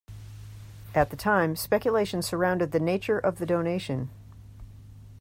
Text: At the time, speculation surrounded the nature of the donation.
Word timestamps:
At 0.95 1.11
the 1.11 1.15
time, 1.15 1.55
speculation 1.55 2.23
surrounded 2.23 2.71
the 2.71 2.79
nature 2.79 3.19
of 3.19 3.37
the 3.37 3.45
donation. 3.45 4.09